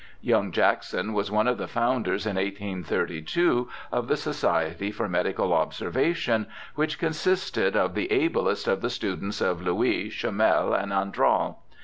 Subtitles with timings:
[0.21, 6.47] Young Jackson was one of the founders, in 1832, of the Society for Medical Observation,
[6.73, 11.57] which consisted of the ablest of the students of Louis, Chomel, and Andral.